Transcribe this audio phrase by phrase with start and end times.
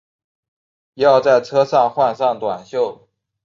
[0.95, 3.07] 要在车上换上短袖